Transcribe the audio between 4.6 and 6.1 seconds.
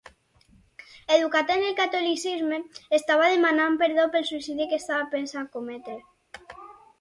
que estava pensant cometre.